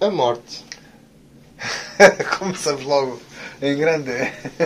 [0.00, 0.64] A morte.
[2.38, 3.20] Começamos logo
[3.62, 4.10] em grande.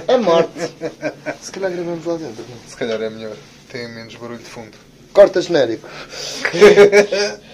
[0.09, 0.59] A morte.
[1.41, 2.45] Se calhar gravamos lá dentro.
[2.49, 2.59] não?
[2.69, 3.37] Se calhar é melhor.
[3.71, 4.77] Tem menos barulho de fundo.
[5.13, 5.89] Corta genérico.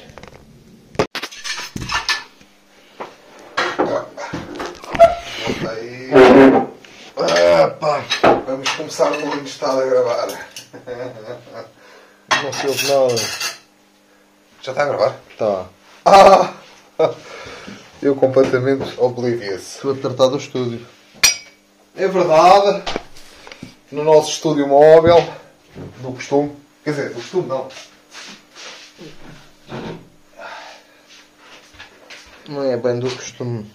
[5.47, 6.11] Volta aí.
[7.19, 8.43] Ah.
[8.47, 10.29] Vamos começar no onde está a gravar.
[12.43, 13.17] Não se ouve nada.
[14.63, 15.17] Já está a gravar?
[15.39, 15.67] Tá.
[16.07, 16.55] Ah!
[18.05, 19.77] Eu completamente oblivious.
[19.77, 20.87] Estou a tratar do estúdio.
[21.97, 22.85] É verdade.
[23.91, 25.27] No nosso estúdio móvel,
[26.03, 26.55] do costume.
[26.85, 27.69] Quer dizer, do costume não.
[32.47, 33.71] Não é bem do costume.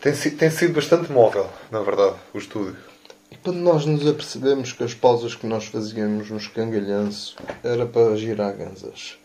[0.00, 2.76] Tem, tem sido bastante móvel, na verdade, o estúdio.
[3.30, 8.16] E quando nós nos apercebemos que as pausas que nós fazíamos nos cangalhanço era para
[8.16, 9.16] girar ganzas.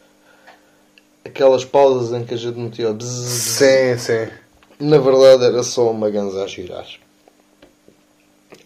[1.23, 4.31] Aquelas pausas em que a gente metia bzzz, Sim, sim.
[4.79, 6.87] Na verdade era só uma ganza a girar.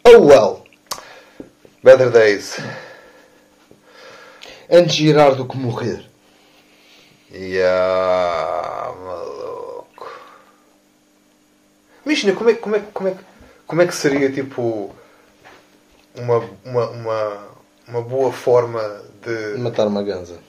[0.05, 0.63] Oh well!
[1.83, 2.57] Better Days.
[4.69, 6.05] Antes girar do que morrer.
[7.31, 10.09] Ya, maluco.
[12.05, 13.17] Imagina, como é, como, é, como, é,
[13.67, 14.95] como é que seria, tipo,
[16.15, 17.47] uma, uma, uma,
[17.87, 18.81] uma boa forma
[19.21, 19.57] de...
[19.59, 20.39] Matar uma ganza.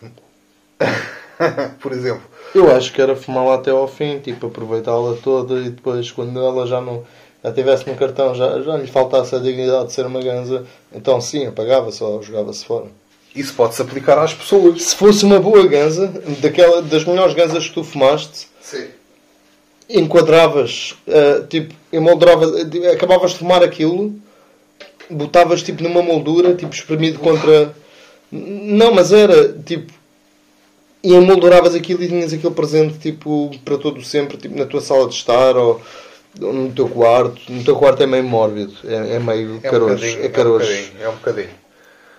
[1.80, 2.22] Por exemplo,
[2.54, 6.66] Eu acho que era fumá-la até ao fim, tipo, aproveitá-la toda e depois quando ela
[6.66, 7.04] já não
[7.44, 11.20] já tivesse no cartão, já, já lhe faltasse a dignidade de ser uma ganza, então
[11.20, 12.86] sim, apagava-se ou jogava-se fora.
[13.34, 14.82] isso pode-se aplicar às pessoas.
[14.82, 16.06] Se fosse uma boa ganza,
[16.40, 18.86] daquela, das melhores ganzas que tu fumaste, Sim.
[19.88, 24.14] enquadravas, eh, tipo, emolduravas, eh, acabavas de fumar aquilo,
[25.10, 27.74] botavas tipo numa moldura, tipo espremido contra.
[28.30, 29.92] Não, mas era tipo.
[31.02, 35.08] E emolduravas aquilo e tinhas aquilo presente tipo para todo sempre, tipo na tua sala
[35.08, 35.80] de estar ou
[36.38, 37.40] no teu quarto.
[37.52, 39.94] No teu quarto é meio mórbido, é, é meio É um carojo.
[39.94, 40.20] bocadinho.
[40.20, 40.64] É É um carojo.
[40.66, 41.02] bocadinho.
[41.02, 41.50] É um bocadinho.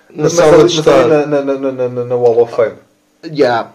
[0.10, 1.08] na Mas sala ali- de mas estar.
[1.08, 2.76] na, na, na, na, na, na Wall of Fame.
[3.26, 3.72] Yeah.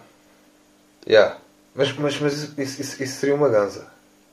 [1.07, 1.37] Yeah.
[1.73, 3.87] Mas, mas, mas isso, isso, isso seria uma ganza.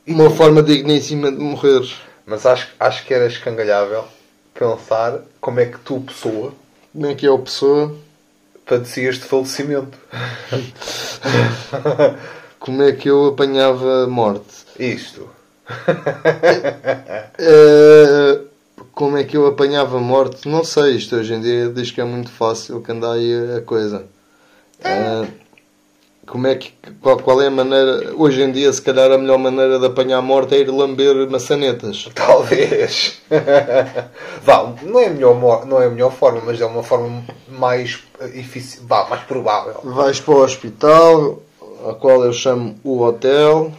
[0.07, 1.83] Uma forma digníssima de morrer.
[2.27, 4.05] Mas acho, acho que era escangalhável
[4.53, 6.53] pensar como é que tu, pessoa,
[6.93, 7.95] Como é que é a pessoa?
[8.67, 9.97] Padecias de falecimento.
[12.59, 14.67] Como é que eu apanhava a morte?
[14.79, 15.29] Isto.
[17.39, 18.41] Eh,
[18.93, 20.49] como é que eu apanhava a morte?
[20.49, 20.97] Não sei.
[20.97, 24.07] Isto hoje em dia diz que é muito fácil que anda aí a coisa.
[24.83, 25.27] Eh,
[26.27, 28.13] como é que, qual, qual é a maneira?
[28.17, 31.31] Hoje em dia, se calhar, a melhor maneira de apanhar a morte é ir lamber
[31.31, 32.09] maçanetas.
[32.15, 33.23] Talvez.
[34.43, 38.03] Vá, não é, a melhor, não é a melhor forma, mas é uma forma mais
[38.35, 38.81] efici...
[38.83, 39.81] Vá, mais provável.
[39.85, 41.43] Vais para o hospital,
[41.89, 43.73] a qual eu chamo o hotel,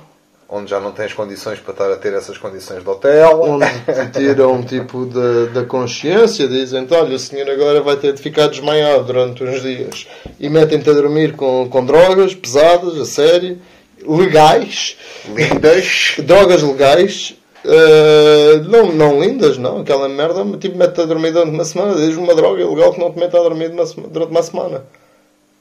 [0.50, 3.42] Onde já não tens condições para estar a ter essas condições de hotel.
[3.42, 8.22] onde te tiram tipo da, da consciência, dizem olha, o senhor agora vai ter de
[8.22, 10.08] ficar desmaiado durante uns dias
[10.40, 13.60] e metem-te a dormir com, com drogas pesadas, a sério,
[14.08, 14.98] legais,
[15.28, 16.16] Lindas.
[16.24, 17.36] drogas legais.
[17.66, 19.82] eh, não, não lindas, não.
[19.82, 21.96] Aquela merda, tipo, mete-te a dormir durante uma semana.
[21.96, 24.86] Diz uma droga ilegal que não te mete a dormir durante uma semana.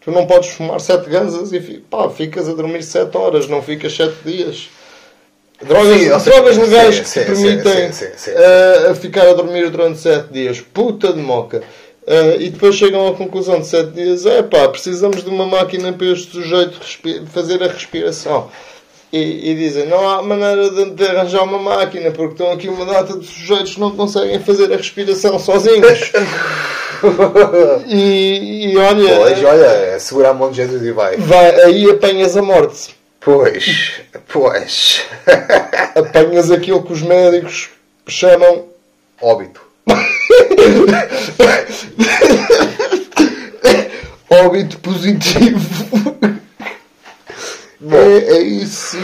[0.01, 1.59] Tu não podes fumar sete ganzas e
[1.91, 4.69] pá, ficas a dormir sete horas, não ficas sete dias.
[5.63, 8.31] Drogas, Sim, seja, drogas legais sim, que te permitem sim,
[8.91, 10.61] a ficar a dormir durante sete dias.
[10.61, 11.63] Puta de moca.
[12.07, 15.93] Eh, e depois chegam à conclusão de sete dias: é pá, precisamos de uma máquina
[15.93, 16.79] para este sujeito
[17.33, 18.49] fazer a respiração.
[19.13, 22.85] E, e dizem: não há maneira de, de arranjar uma máquina porque estão aqui uma
[22.85, 26.13] data de sujeitos que não conseguem fazer a respiração sozinhos.
[27.89, 31.17] e, e olha, Pois, olha, é segurar a mão de Jesus e vai.
[31.17, 32.96] vai, aí apanhas a morte.
[33.27, 35.05] Pois, pois.
[35.99, 37.71] Apanhas aquilo que os médicos
[38.07, 38.67] chamam
[39.21, 39.61] Óbito.
[44.31, 45.59] óbito positivo.
[47.91, 48.97] É, é isso.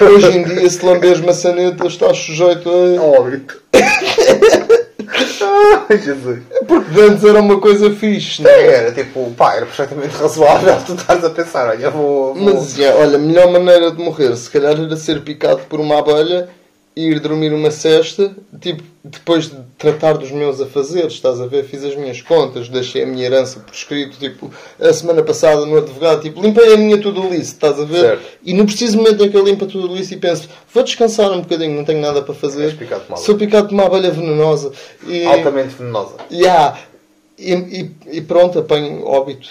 [0.00, 3.00] Hoje em dia, se lamberes maçanetas, estás sujeito a.
[3.00, 3.62] Óbito.
[5.88, 6.40] Ai, Jesus.
[6.66, 8.66] Porque antes era uma coisa fixe, não é?
[8.66, 10.76] Era tipo, pá, era perfeitamente razoável.
[10.84, 12.34] Tu estás a pensar, olha, vou.
[12.34, 12.54] vou...
[12.54, 15.98] Mas, já, olha, a melhor maneira de morrer, se calhar, era ser picado por uma
[15.98, 16.48] abelha
[16.96, 21.64] ir dormir uma cesta, tipo, depois de tratar dos meus afazeres, estás a ver?
[21.64, 24.50] Fiz as minhas contas, deixei a minha herança por escrito, tipo,
[24.80, 28.00] a semana passada no advogado, tipo, limpei a minha tudo list, estás a ver?
[28.00, 28.24] Certo.
[28.42, 31.42] E no preciso momento em que eu limpo tudo list e penso, vou descansar um
[31.42, 32.74] bocadinho, não tenho nada para fazer.
[32.78, 34.72] Picado Sou picado por uma abelha venenosa.
[35.06, 36.14] E, Altamente venenosa.
[36.32, 36.78] Yeah.
[37.38, 39.50] E, e, e pronto, apanho óbito.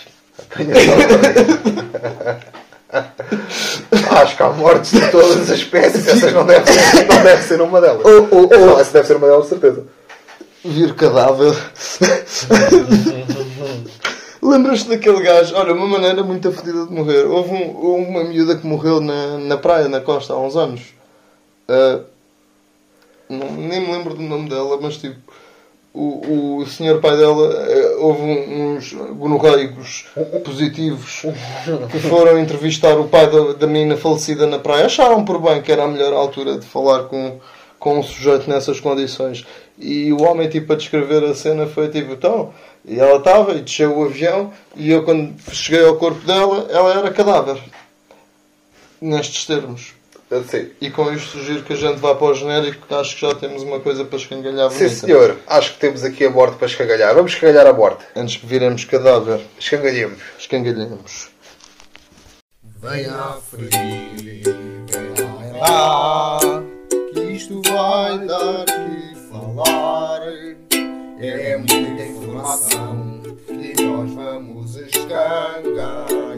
[4.22, 6.08] Acho que há mortes de todas as espécies.
[6.08, 8.06] Essas não deve ser, não deve ser uma delas.
[8.06, 9.84] Ou- ou- ou- essa deve ser uma delas, de certeza.
[10.64, 11.54] Vir cadáver.
[14.42, 15.56] Lembras-te daquele gajo?
[15.56, 17.26] Olha, uma maneira muito fodida de morrer.
[17.26, 20.82] Houve um- houve uma miúda que morreu na, na praia, na costa, há uns anos.
[21.68, 22.02] Ah,
[23.28, 25.25] não, nem me lembro do nome dela, mas tipo,
[25.96, 30.06] o, o senhor pai dela, eh, houve uns gonorreicos
[30.44, 31.22] positivos
[31.90, 34.88] que foram entrevistar o pai da, da menina falecida na praia.
[34.88, 37.40] Acharam por bem que era a melhor altura de falar com,
[37.80, 39.46] com um sujeito nessas condições.
[39.80, 42.54] E o homem, tipo, a descrever a cena foi tipo, então,
[42.84, 46.94] e ela estava e desceu o avião e eu quando cheguei ao corpo dela, ela
[46.94, 47.58] era cadáver.
[49.00, 49.95] Nestes termos.
[50.50, 50.72] Sim.
[50.82, 53.36] E com isto sugiro que a gente vá para o genérico, que acho que já
[53.36, 54.96] temos uma coisa para escangalhar Sim, bonita.
[54.96, 55.38] senhor.
[55.48, 57.14] Acho que temos aqui a morte para escangalhar.
[57.14, 58.04] Vamos escangalhar a morte.
[58.16, 60.20] Antes que viremos cadáver, Escangalhemos.
[60.40, 61.30] escangalhemos.
[62.82, 66.40] Vem à frente, vem lá,
[67.14, 70.22] que isto vai dar que falar.
[71.20, 76.35] É muita informação e nós vamos escangalhar.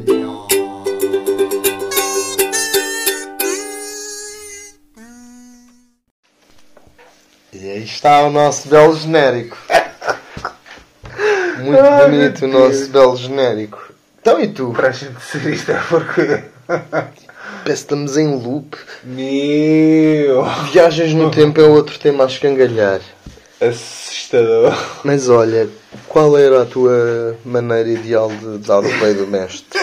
[7.67, 9.57] E aí está o nosso belo genérico.
[11.59, 13.91] Muito Ai, bonito o nosso belo genérico.
[14.21, 14.71] Então e tu?
[14.71, 16.43] Para a gente ser isto é porque.
[16.65, 18.77] Parece que estamos em loop.
[19.03, 20.45] Meu!
[20.71, 23.01] Viagens no tempo é outro tema a escangalhar.
[23.59, 24.73] Assustador.
[25.03, 25.67] Mas olha,
[26.07, 29.77] qual era a tua maneira ideal de dar o peido do mestre?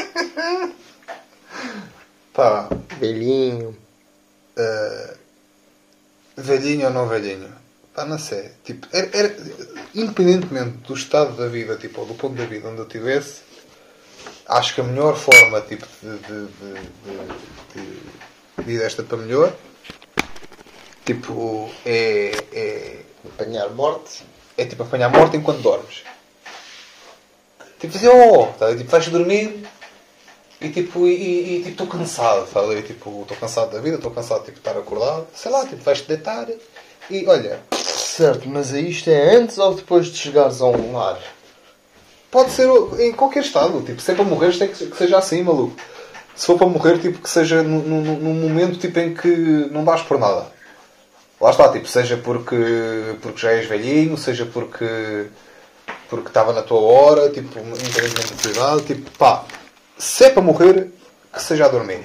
[2.33, 2.67] Pá,
[2.99, 3.77] Velhinho.
[4.57, 5.15] eh,
[6.39, 7.63] velhinho ou não velhinho?
[7.95, 8.51] Pá, não sei.
[8.65, 9.37] Tipo, era, era-
[9.95, 13.43] independentemente do estado da vida, tipo, ou do ponto da vida onde eu estivesse,
[14.49, 17.85] acho que a melhor forma, tipo, de, de, de,
[18.57, 19.55] de, de ir desta para melhor,
[21.05, 22.97] tipo, é, é,
[23.27, 24.23] Apanhar morte.
[24.59, 26.03] é tipo apanhar morte enquanto dormes.
[27.81, 28.75] Tipo, fazer, oh, tá?
[28.77, 29.67] tipo, vais dormir
[30.61, 32.61] e tipo, e, tipo, estou cansado, tá?
[32.83, 36.07] Tipo, estou cansado da vida, estou cansado tipo, de estar acordado, sei lá, tipo, vais-te
[36.09, 36.49] deitar
[37.11, 37.61] e olha,
[38.17, 41.19] Certo, mas isto é antes ou depois de chegares a um lar?
[42.35, 42.69] pode ser
[42.99, 45.77] em qualquer estado, tipo, se é para morrer, tem que, que seja assim, maluco.
[46.35, 49.29] Se for para morrer, tipo, que seja num, num, num momento tipo, em que
[49.71, 50.47] não dás por nada.
[51.41, 52.57] Lá está, tipo, seja porque,
[53.23, 55.27] porque já és velhinho, seja porque
[56.09, 59.45] porque estava na tua hora, tipo, independentemente da tua idade, tipo, pá,
[59.97, 60.91] se é para morrer,
[61.33, 62.05] que seja a dormir.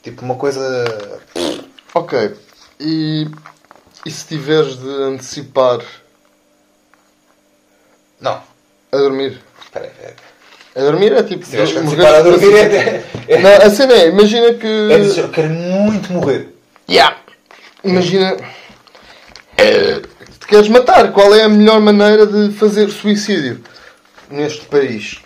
[0.00, 0.62] Tipo, uma coisa.
[1.92, 2.36] Ok.
[2.78, 3.26] E,
[4.06, 5.80] e se tiveres de antecipar
[8.20, 8.42] Não,
[8.92, 9.40] a dormir?
[9.64, 10.16] espera aí, espera.
[10.76, 11.44] A dormir é tipo.
[11.44, 14.66] Se tiveres morrer- antecipar a dormir, é, é, Não, a cena é, imagina que.
[14.92, 16.48] é dizer, eu quero muito morrer.
[16.88, 17.16] Yeah.
[17.84, 18.36] Imagina.
[19.56, 20.00] eh,
[20.40, 21.12] Te queres matar?
[21.12, 23.62] Qual é a melhor maneira de fazer suicídio
[24.30, 25.18] neste país?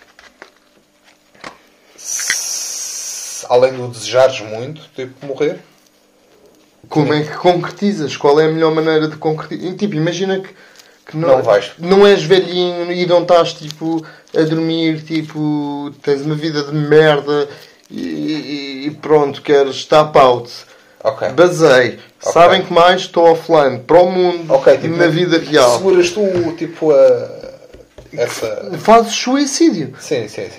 [3.49, 5.59] Além do desejares muito, tipo, morrer.
[6.93, 8.15] Como é que concretizas?
[8.15, 9.73] Qual é a melhor maneira de concretizar?
[9.75, 10.49] Tipo, imagina que,
[11.07, 11.71] que não, Não vais.
[11.79, 14.05] não és velhinho e não estás tipo
[14.35, 17.49] a dormir, tipo, tens uma vida de merda
[17.89, 20.51] e, e- pronto, queres tap out.
[21.03, 21.29] Ok.
[21.29, 21.99] Basei.
[22.19, 23.01] Sabem que mais?
[23.01, 23.79] Estou offline.
[23.79, 25.77] Para o mundo, Ok, tipo, na vida real.
[25.77, 26.21] Seguras tu,
[26.57, 27.53] tipo, a.
[28.15, 28.71] Essa.
[28.77, 29.93] Fazes suicídio.
[29.99, 30.49] Sim, sim, sim.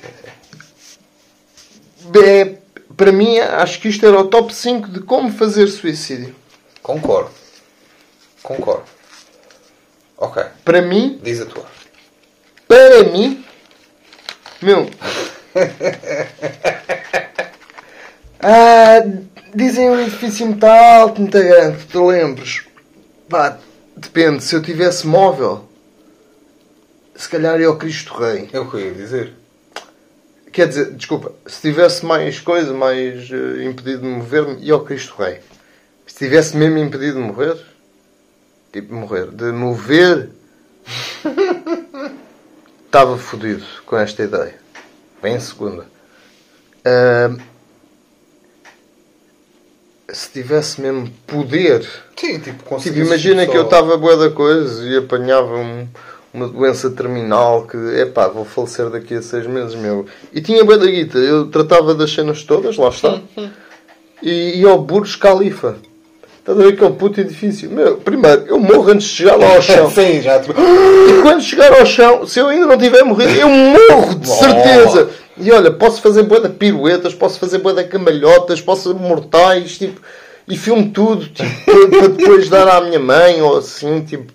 [2.12, 2.21] sim.
[2.23, 2.55] É,
[2.97, 6.35] para mim, acho que isto era o top 5 de como fazer suicídio.
[6.83, 7.31] Concordo.
[8.43, 8.85] Concordo.
[10.17, 10.43] Ok.
[10.65, 11.65] Para mim, Diz a tua.
[12.69, 13.45] para mim,
[14.61, 14.89] meu.
[18.41, 19.01] ah,
[19.55, 22.65] dizem um edifício muito alto, muito grande, te lembres?
[23.29, 23.59] Pá,
[23.97, 25.69] depende, se eu tivesse móvel,
[27.17, 28.49] se calhar ia ao Cristo Rei.
[28.53, 29.33] É o que eu ia dizer.
[30.55, 35.17] Quer dizer, desculpa, se tivesse mais coisa, mais eh, impedido de mover-me, ia ao Cristo
[35.19, 35.41] Rei.
[36.07, 37.57] Se tivesse mesmo impedido de morrer,
[38.73, 40.31] tipo morrer, de mover,
[42.87, 44.55] estava fodido com esta ideia.
[45.21, 45.87] Vem em segunda.
[46.85, 47.37] Ahm,
[50.13, 51.85] se tivesse mesmo poder,
[52.17, 55.89] Sim, tipo, Tipo, imagina que eu estava boa da coisa e apanhava um-
[56.35, 60.05] uma doença terminal que, epá, vou falecer daqui a seis meses, meu.
[60.33, 63.21] E tinha boa da guita, eu tratava das cenas todas, lá está.
[64.21, 65.76] E ia ao Burj Khalifa.
[66.41, 67.71] Estás a ver aquele puto edifício?
[67.71, 69.88] Meu, primeiro, eu morro antes de chegar lá ao chão.
[69.95, 70.41] Sim, já.
[70.41, 74.29] Tipo, E quando chegar ao chão, se eu ainda não tiver morrido, eu morro de
[74.29, 75.09] certeza.
[75.38, 79.79] E olha, posso fazer boa de piruetas, posso fazer boa de cambalhotas, posso fazer mortais,
[79.79, 80.00] tipo,
[80.47, 81.49] e filme tudo, tipo,
[81.91, 84.33] para depois dar à minha mãe ou assim, tipo.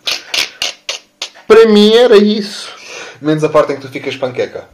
[1.50, 2.70] Para mim era isso.
[3.20, 4.66] Menos a parte em que tu ficas panqueca.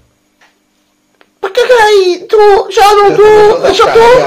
[1.41, 2.17] Caguei!
[2.27, 3.74] Tô, já não estou!
[3.74, 4.20] Já estou!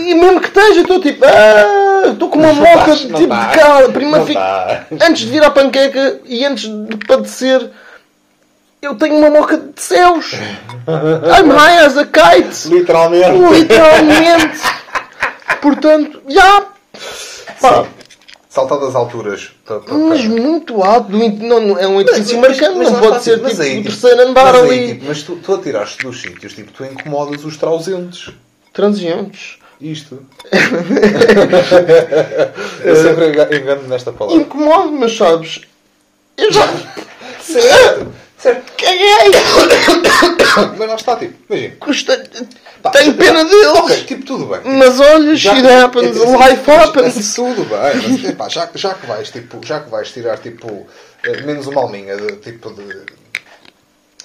[0.00, 1.24] E mesmo que esteja, estou tipo.
[1.24, 3.86] Ah, Estou com uma moca tipo de cara.
[3.88, 4.40] Não fico.
[5.00, 7.70] Antes de vir à panqueca e antes de padecer,
[8.82, 10.32] eu tenho uma moca de céus.
[10.32, 12.68] I'm high as a kite.
[12.68, 13.38] Literalmente.
[13.54, 14.58] Literalmente.
[15.62, 16.64] Portanto, já.
[17.60, 17.84] Pá,
[18.56, 19.50] Saltar das alturas.
[19.66, 21.12] Pa- pa- mas pa- muito alto.
[21.12, 22.78] Não, é um edifício Mas- marcante.
[22.78, 24.88] mas Não pode ser mas tipo aí, o tipo, terceiro andar mas aí, ali.
[24.94, 28.30] tipo, mas tu, tu atiraste dos sítios, tipo, tu incomodas os trausentes.
[28.72, 29.58] Transeuntes.
[29.78, 30.22] Isto.
[32.82, 34.40] Eu sempre enga- engano nesta palavra.
[34.40, 35.60] Incomodo, mas sabes.
[36.38, 36.66] Eu já.
[37.40, 38.06] Certo.
[38.38, 38.72] Certo.
[38.78, 39.32] Caguei!
[40.78, 41.74] Mas lá está, tipo, imagina.
[41.80, 42.22] Custa...
[42.86, 43.66] Pá, Tenho pena deles!
[43.78, 44.60] Ok, tipo, tudo bem.
[44.76, 47.34] Mas olha, Já- shit happens, é, assim, life mas- happens.
[47.34, 50.86] Tudo bem, mas epá, já, já que vais, tipo, já que vais tirar tipo,
[51.24, 53.02] eh, menos uma alminha de, tipo, de,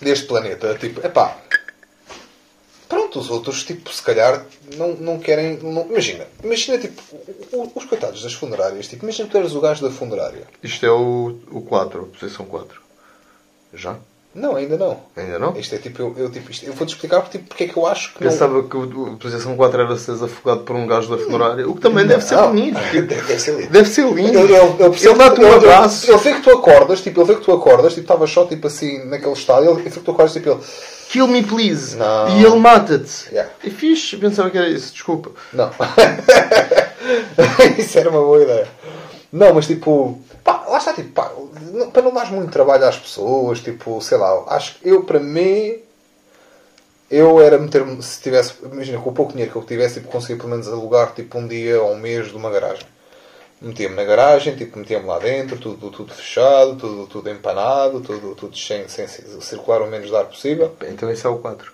[0.02, 1.38] deste planeta, tipo, epá,
[2.90, 4.46] pronto, os outros, tipo, se calhar
[4.78, 5.58] não, não querem.
[5.62, 7.02] não- imagina, imagina tipo,
[7.76, 10.48] os coitados das funerárias, tipo, imagina que tu eres o gajo da funerária.
[10.62, 12.82] Isto é o, o 4, posição 4.
[13.74, 13.96] Já?
[14.34, 14.98] Não, ainda não.
[15.16, 15.58] Ainda não?
[15.58, 17.76] Isto é tipo, eu, eu, tipo, isto, eu vou-te explicar porque, tipo, porque é que
[17.76, 18.32] eu acho que não.
[18.32, 21.76] Pensava que o, o posição 4 era seres afogado por um gajo da funerária, o
[21.76, 22.80] que também deve ser Não, bonito.
[22.92, 23.72] Deve, deve ser lindo.
[23.72, 24.40] Deve ser lindo.
[24.40, 26.10] Ele, ele, dá-te um abraço.
[26.10, 28.68] Ele vê que tu acordas, tipo, ele vê que tu acordas, tipo, estava só tipo
[28.68, 30.60] assim naquele estado, ele vê que tu acordas, tipo, ele.
[31.10, 31.98] Kill me please.
[31.98, 32.40] Não.
[32.40, 33.28] E ele mata-te.
[33.32, 33.52] Yeah.
[33.62, 35.32] É fixe, pensava que era isso, desculpa.
[35.52, 35.70] Não.
[37.78, 38.68] Isso era uma boa ideia.
[39.32, 41.32] Não, mas tipo, pá, lá está, tipo, pá,
[41.92, 45.80] para não dar muito trabalho às pessoas, tipo, sei lá, acho que eu, para mim,
[47.10, 50.38] eu era meter-me, se tivesse, imagina, com o pouco dinheiro que eu tivesse, tipo, conseguia
[50.38, 52.86] pelo menos alugar, tipo, um dia ou um mês de uma garagem.
[53.62, 58.58] Metia-me na garagem, tipo, metia-me lá dentro, tudo, tudo fechado, tudo, tudo empanado, tudo, tudo
[58.58, 60.76] sem, sem circular o menos de ar possível.
[60.90, 61.72] Então esse é o 4.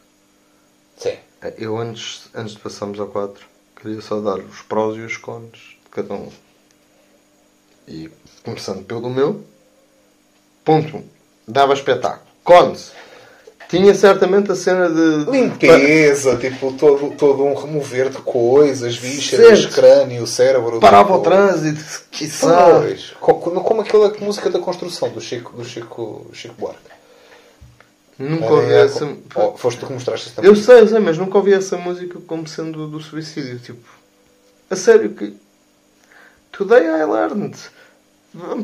[0.97, 1.15] Sim.
[1.57, 3.45] Eu antes, antes de passarmos ao 4,
[3.79, 6.29] queria só dar os prós e os cons de cada um.
[7.87, 8.09] E
[8.43, 9.43] começando pelo meu,
[10.63, 11.03] ponto 1.
[11.47, 12.25] Dava espetáculo.
[12.43, 12.91] Cons.
[13.69, 15.29] Tinha certamente a cena de.
[15.29, 20.79] Limpeza, tipo, todo, todo um remover de coisas, vísceras, crânio, cérebro.
[20.79, 22.79] Parava tipo, o trânsito, quiçá.
[22.79, 23.11] Pois.
[23.19, 26.79] Co- co- Como aquela música da construção do Chico, do Chico, Chico Buarque.
[28.17, 29.05] Nunca ouvi É, essa.
[29.35, 30.73] oh, foste tu que mostraste esta Eu música.
[30.73, 33.59] sei, eu sei, mas nunca ouvi essa música como sendo do suicídio.
[33.59, 33.87] Tipo,
[34.69, 35.35] a sério que.
[36.53, 37.55] Today I learned.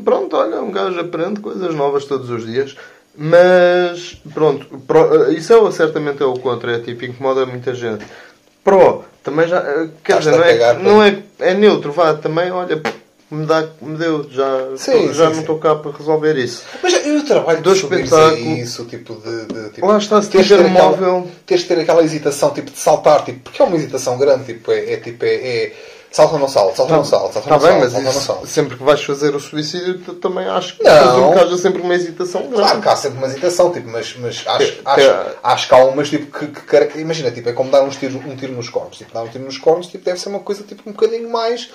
[0.04, 2.76] Pronto, olha, um gajo aprende coisas novas todos os dias.
[3.16, 6.76] Mas, pronto, pro- isso é, certamente é o contra.
[6.76, 8.04] É tipo, incomoda muita gente.
[8.62, 9.58] Pro, também já.
[9.58, 12.80] eh, Quer dizer, não é, não é, é neutro, vá, também, olha,
[13.30, 16.64] me, dá, me deu, já, Sim, já sim, não estou cá para resolver isso.
[16.82, 18.56] Mas eu trabalho Do de subir espetáculo.
[18.56, 19.46] isso, tipo de.
[19.46, 21.30] de tipo, Lá está, se tiver ter um aquela- móvel.
[21.46, 24.72] Tens de ter aquela hesitação, tipo, de saltar, tipo, porque é uma hesitação grande, tipo,
[24.72, 25.34] é, é tipo, é.
[25.34, 25.72] é
[26.14, 28.20] salta ou não salta, salta ou não salta, salta Está Tá bem, mas salta isso,
[28.20, 28.46] salta.
[28.46, 31.32] sempre que vais fazer o suicídio, também acho que Não.
[31.32, 32.56] que haja sempre uma hesitação grande.
[32.56, 35.84] Claro que há sempre uma hesitação, tipo, mas, mas acho, Que- acho, acho que há
[35.84, 36.46] umas tipo, que,
[36.86, 38.96] que Imagina, tipo, é como dar uns tiros, um tiro nos cornos.
[38.96, 41.68] Tipo, dar um tiro nos cornos tipo, deve ser uma coisa tipo, um bocadinho mais.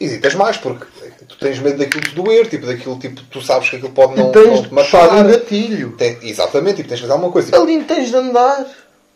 [0.00, 0.86] Hesitas mais, porque
[1.28, 4.30] tu tens medo daquilo te doer, tipo, daquilo, tipo, tu sabes que aquilo pode não,
[4.30, 5.12] e tens não te matar.
[5.12, 5.92] um gatilho.
[5.92, 7.50] Tem- exatamente, tipo, tens de fazer alguma coisa.
[7.50, 8.64] Tipo, Ali tens de andar.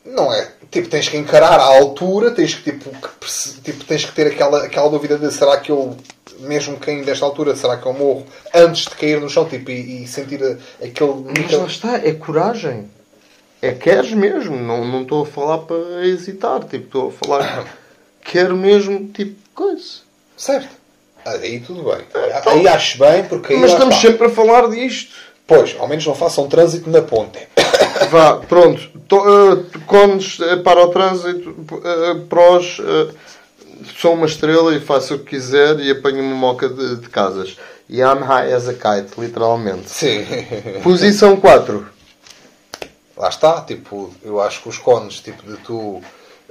[0.04, 0.48] Não é?
[0.70, 4.64] Tipo, tens que encarar a altura, tens que, tipo, que tipo, tens que ter aquela,
[4.64, 5.96] aquela dúvida de será que eu,
[6.40, 10.02] mesmo caindo desta altura, será que eu morro antes de cair no chão, tipo, e,
[10.02, 10.40] e sentir
[10.82, 11.24] aquele.
[11.40, 12.90] Mas lá está, é coragem.
[13.62, 14.56] É queres mesmo.
[14.56, 16.60] Não não estou a falar para hesitar.
[16.64, 17.64] Tipo, estou a falar.
[18.22, 20.02] Quero mesmo, tipo, coisa.
[20.36, 20.68] Certo.
[21.24, 22.04] Aí tudo bem.
[22.46, 24.08] Aí acho bem, porque aí Mas estamos está.
[24.08, 25.12] sempre a falar disto.
[25.46, 27.38] Pois, ao menos não façam trânsito na ponte.
[28.10, 28.90] Vá, pronto.
[29.14, 32.78] To, uh, cones eh, para o trânsito, uh, prós.
[32.78, 33.14] uh,
[33.98, 37.56] sou uma estrela e faço o que quiser e apanho uma moca de, de casas.
[37.88, 39.90] E I'm high as a kite, literalmente.
[39.90, 40.24] Sim.
[40.82, 41.86] Posição 4.
[43.16, 46.02] Lá está, tipo, eu acho que os cones, tipo, de tu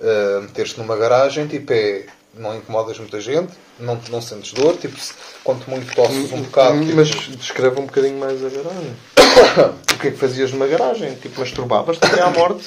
[0.01, 2.05] eh, meteres-te numa garagem, tipo, é.
[2.35, 4.97] Não incomodas muita gente, não, não sentes dor, tipo,
[5.43, 6.79] quanto muito tosses um bocado.
[6.79, 8.95] Tipo, Mas descreva um bocadinho mais a garagem.
[9.93, 11.15] o que é que fazias numa garagem?
[11.15, 12.65] Tipo, masturbavas-te até à morte?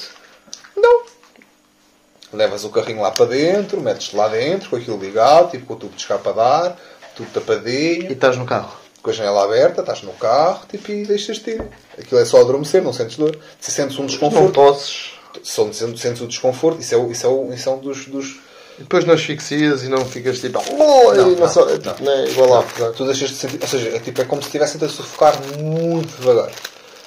[0.75, 1.03] Não.
[2.33, 5.77] Levas o carrinho lá para dentro, metes-te lá dentro, com aquilo ligado, tipo, com o
[5.77, 6.77] tubo de escapa de ar,
[7.15, 8.11] tudo E tapadinho.
[8.11, 8.75] estás no carro.
[9.01, 11.63] com a janela aberta, estás no carro tipo, e deixas-te ir.
[11.97, 13.37] Aquilo é só adormecer, não sentes dor.
[13.59, 15.11] Se sentes um Não desconforto, tosses.
[15.41, 18.39] só sentes, sentes o desconforto, isso é, isso é, isso é um dos, dos.
[18.77, 20.59] E depois não asfixias e não ficas tipo.
[20.59, 21.77] "Oh", e Não, não, não, só- não.
[21.79, 22.59] tipo, não é igual lá.
[22.59, 22.91] apegar.
[22.91, 23.59] Tu deixas de sentir.
[23.61, 26.51] Ou seja, é, tipo, é como se estivessem a sufocar muito devagar.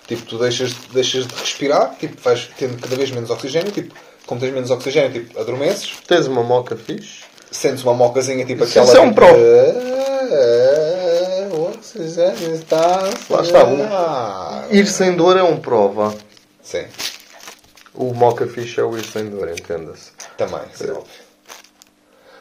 [0.08, 3.94] Tipo, tu deixas, deixas de respirar, tipo, vais tendo cada vez menos oxigênio, tipo,
[4.26, 7.20] como tens menos oxigênio, tipo, adormeces, Tens uma moca fixe.
[7.52, 8.86] sentes uma mocazinha tipo Isso- aquela.
[8.86, 9.26] isso é um tipo, pro.
[10.32, 13.08] "Ah, o oxigênio está.
[13.28, 13.60] Lá está,
[13.90, 14.64] Ah.
[14.70, 16.14] Ir sem dor é um prova.
[16.62, 16.84] Sim,
[17.94, 20.10] O moca fixe é o ir sem dor, entenda-se.
[20.36, 20.94] também, isso é.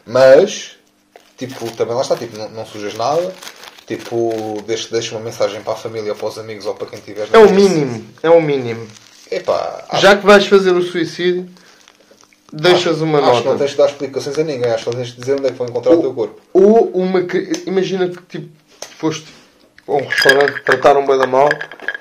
[0.09, 0.71] Mas,
[1.37, 3.33] tipo, também lá está, tipo, não, não sujas nada.
[3.85, 7.27] Tipo, deixa, deixa uma mensagem para a família, para os amigos ou para quem tiver.
[7.31, 8.05] É o mínimo.
[8.21, 8.87] É o mínimo.
[9.31, 11.47] Epá, acho- Já que vais fazer o suicídio,
[12.51, 13.57] deixas acho, uma acho que não nota.
[13.59, 14.71] tens de dar explicações a ninguém.
[14.71, 16.39] Acho que não tens de dizer onde é que foi encontrar o teu corpo.
[16.53, 17.19] Ou uma.
[17.65, 18.49] Imagina que tipo,
[18.97, 19.25] foste
[19.87, 21.49] a um restaurante, trataram bem da mal,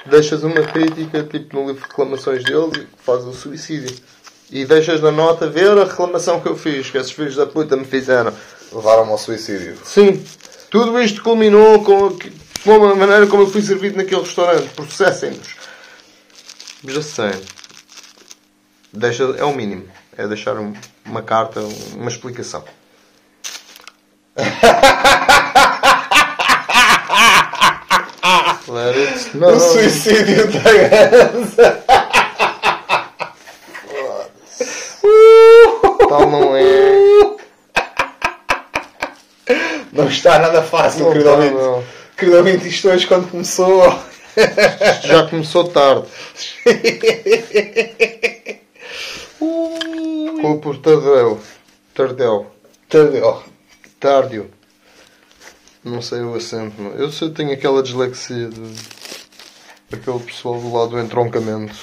[0.06, 3.96] deixas uma crítica tipo, no livro de reclamações deles e fazes o suicídio.
[4.50, 7.76] E deixas na nota ver a reclamação que eu fiz, que esses filhos da puta
[7.76, 8.32] me fizeram.
[8.72, 9.76] Levaram-me ao suicídio.
[9.84, 10.24] Sim,
[10.70, 12.10] tudo isto culminou com a,
[12.64, 14.68] com a maneira como eu fui servido naquele restaurante.
[14.74, 15.48] Processem-nos.
[16.84, 17.32] Já sei.
[18.92, 19.84] Deixa, é o mínimo.
[20.16, 20.72] É deixar um-
[21.04, 21.60] uma carta,
[21.94, 22.64] uma explicação.
[28.68, 29.54] Let it snow.
[29.56, 31.84] O suicídio da ganza.
[36.08, 36.62] Tal não é.
[39.92, 41.54] Não está nada fácil, Não querido ouvinte.
[41.54, 41.82] não.
[42.16, 43.82] Querido ouvinte, isto hoje quando começou.
[44.36, 46.06] Isto já começou tarde.
[49.38, 51.40] Com o portadeu.
[51.94, 52.46] Tardel.
[52.88, 53.42] Tadeu.
[53.98, 54.50] Tárdio.
[55.82, 56.80] Não sei o acento.
[56.96, 58.74] Eu sei, tenho aquela dislexia de...
[59.92, 61.74] Aquele pessoal do lado do entroncamento.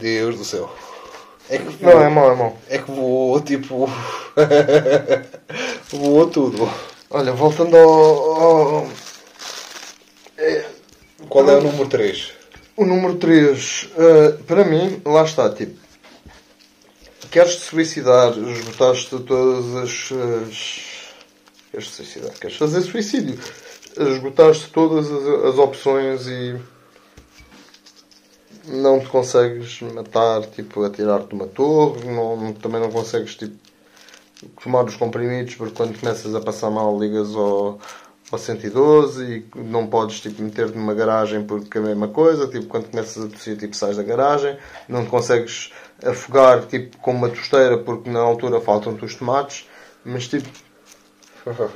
[0.00, 0.70] Deus do céu.
[1.48, 2.58] É que Não, é mau, é mau.
[2.68, 3.88] É que voou, tipo.
[5.92, 6.68] voou tudo.
[7.10, 8.40] Olha, voltando ao...
[8.40, 8.88] ao-
[11.28, 12.32] Qual é o número 3?
[12.76, 13.88] O número 3,
[14.46, 15.76] para mim, lá está, tipo,
[17.30, 20.80] queres te suicidar, esgotaste todas as, as-
[21.70, 23.38] queres te suicidar, queres fazer suicídio,
[23.98, 26.56] esgotaste todas as, as opções e
[28.66, 33.56] não te consegues matar, tipo, atirar-te de uma torre, não, também não consegues, tipo,
[34.62, 37.78] tomar os comprimidos porque quando começas a passar mal ligas ao,
[38.30, 42.66] ao 112 e não podes tipo, meter-te numa garagem porque é a mesma coisa, tipo,
[42.66, 44.56] quando começas a tossir tipo, sais da garagem,
[44.88, 45.72] não te consegues
[46.04, 49.68] afogar tipo, com uma tosteira porque na altura faltam-te os tomates,
[50.04, 50.48] mas tipo,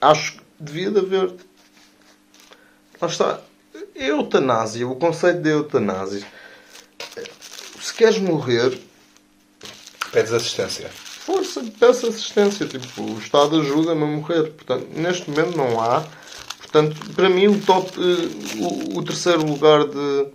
[0.00, 1.34] acho que devia de haver
[3.00, 3.40] lá está
[3.94, 6.26] eutanásia, o conceito de eutanásia
[7.80, 8.78] se queres morrer
[10.14, 10.88] Pedes assistência.
[10.94, 12.66] força, peço assistência.
[12.66, 14.44] Tipo, o Estado ajuda-me a morrer.
[14.50, 16.04] Portanto, neste momento não há.
[16.58, 20.26] Portanto, para mim, o top, eh, o, o terceiro lugar de.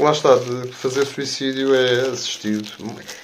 [0.00, 2.68] Lá está, de fazer suicídio é assistido.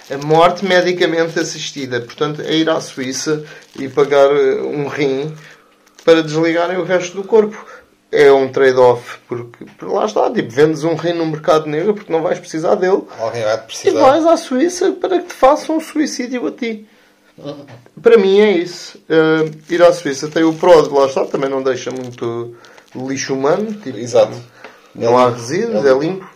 [0.08, 2.00] A morte medicamente assistida.
[2.00, 3.44] Portanto, é ir à Suíça
[3.76, 5.34] e pagar eh, um rim
[6.04, 7.66] para desligarem o resto do corpo.
[8.12, 12.12] É um trade-off, porque porque lá está, tipo, vendes um rim no mercado negro porque
[12.12, 13.02] não vais precisar dele.
[13.18, 14.00] Alguém vai E precisar.
[14.00, 16.86] vais à Suíça para que te façam um suicídio a ti.
[18.00, 18.98] Para mim é isso.
[19.08, 22.54] Uh, ir à Suíça tem o pró de lá está, também não deixa muito
[22.94, 23.72] lixo humano.
[23.82, 24.36] Tipo, Exato.
[24.94, 25.40] Não É há limpo.
[25.40, 26.30] resíduos, É é limpo.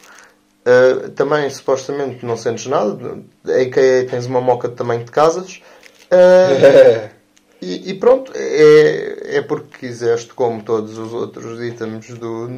[0.66, 3.18] Uh, também supostamente não sentes nada.
[3.46, 4.11] A.k.a.
[4.11, 5.62] tens uma moca de tamanho de casas.
[6.11, 7.09] Uh,
[7.62, 12.49] e, e pronto, é, é porque quiseste, como todos os outros itens do,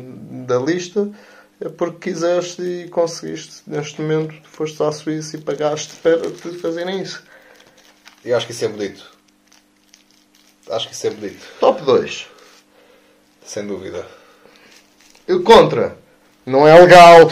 [0.47, 1.11] da lista,
[1.61, 3.63] é porque quiseste e conseguiste.
[3.67, 7.23] Neste momento, foste à Suíça e pagaste para te fazerem isso.
[8.25, 9.11] Eu acho que isso é bonito.
[10.71, 11.47] Acho que isso é bonito.
[11.59, 12.27] Top 2.
[13.45, 14.07] Sem dúvida.
[15.27, 15.97] Eu contra.
[16.47, 17.31] Não é legal.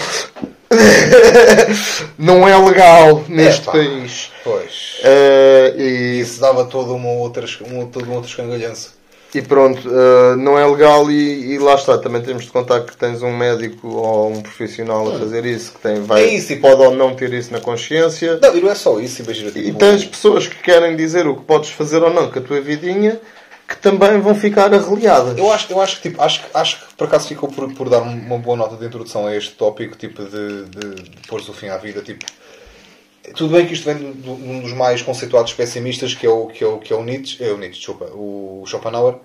[2.19, 3.73] não é legal neste Epá.
[3.73, 4.31] país.
[4.45, 5.01] Pois.
[5.01, 8.98] Uh, e Isso dava toda uma outra, um, todo um outro escangalhanço.
[9.35, 12.97] E pronto, uh, não é legal e, e lá está, também temos de contar que
[12.97, 16.57] tens um médico ou um profissional a fazer isso, que tem, vai, É isso, e-
[16.57, 18.39] pode ou não ter isso na consciência.
[18.41, 19.51] Não, e não é só isso, imagina.
[19.51, 22.43] E Tipo, tens pessoas que querem dizer o que podes fazer ou não com a
[22.43, 23.21] tua vidinha,
[23.69, 25.37] que também vão ficar arreliadas.
[25.37, 27.91] Eu acho, eu acho que tipo, acho, que- acho que por acaso ficou por, por
[27.91, 31.53] dar uma boa nota de introdução a este tópico, tipo, de, de, de pôr o
[31.53, 32.25] fim à vida, tipo.
[33.35, 36.63] Tudo bem que isto vem de um dos mais conceituados pessimistas, que é o, que
[36.63, 39.17] é o, que é o Nietzsche, é o Nietzsche, desculpa, o Schopenhauer.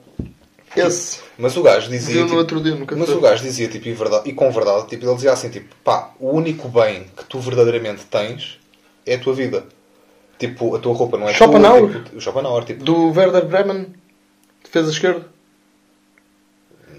[0.76, 1.20] Esse.
[1.38, 2.22] Mas o gajo dizia.
[2.22, 4.88] No tipo, outro dia no mas o gajo dizia, tipo, e, verdade, e com verdade,
[4.88, 8.60] tipo, ele dizia assim, tipo, pá, o único bem que tu verdadeiramente tens
[9.06, 9.66] é a tua vida.
[10.40, 11.92] Tipo, a tua roupa não é Schopenhauer?
[11.92, 12.04] tua.
[12.04, 13.94] Tipo, o Schopenhauer, tipo, Do Werder Bremen,
[14.64, 15.26] defesa esquerda.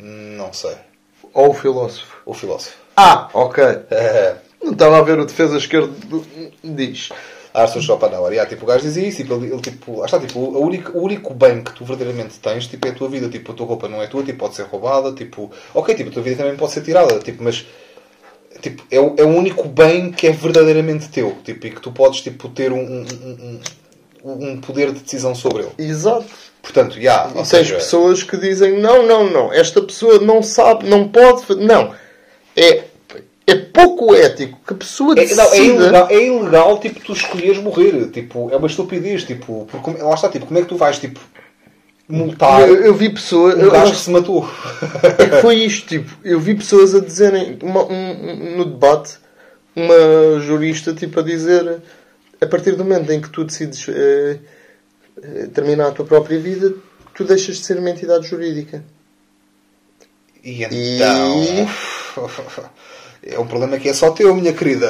[0.01, 0.77] não sei.
[1.33, 2.17] Ou o filósofo.
[2.25, 2.77] O filósofo.
[2.97, 3.65] Ah, ok.
[4.65, 5.89] Não estava a ver o defesa esquerda.
[6.07, 6.25] do-
[6.63, 7.11] Diz.
[7.53, 8.33] Arthur Schopenhauer.
[8.33, 11.03] Yeah, tipo, o gajo dizia isso, tipo, ele, ele, tipo, está, tipo, o único, o
[11.05, 13.89] único bem que tu verdadeiramente tens, tipo, é a tua vida, tipo, a tua roupa
[13.89, 16.73] não é tua, tipo, pode ser roubada, tipo, ok, tipo, a tua vida também pode
[16.73, 17.65] ser tirada, tipo, mas,
[18.61, 21.93] tipo, é, o- é o único bem que é verdadeiramente teu, tipo, e que tu
[21.93, 23.61] podes, tipo, ter um, um,
[24.25, 25.73] um, um- poder de decisão sobre ele.
[25.79, 26.27] Exato.
[26.61, 30.43] Portanto, já, E ou tens seja, pessoas que dizem: não, não, não, esta pessoa não
[30.43, 31.55] sabe, não pode.
[31.57, 31.95] Não.
[32.57, 32.85] É,
[33.47, 35.45] é pouco ético que a pessoa É, decida.
[35.45, 38.09] não, é, ilegal, é ilegal, tipo, tu escolheres morrer.
[38.11, 39.25] Tipo, é uma estupidez.
[39.25, 41.21] Tipo, porque, lá está, tipo, como é que tu vais, tipo,
[42.09, 43.55] multar eu, eu vi pessoas.
[43.55, 44.49] um gajo acho que se matou?
[45.19, 49.19] É que foi isto, tipo, eu vi pessoas a dizerem uma- um- no debate,
[49.77, 51.83] uma jurista tipo a dizer
[52.41, 54.39] a partir do momento em que tu decides eh,
[55.23, 56.75] eh, terminar a tua própria vida,
[57.15, 58.85] tu deixas de ser uma entidade jurídica.
[60.45, 61.67] E então.
[63.27, 64.87] É um problema que é só teu, minha querida.